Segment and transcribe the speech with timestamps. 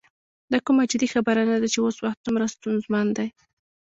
[0.51, 3.27] دا کومه جدي خبره نه ده چې اوس وخت څومره ستونزمن دی.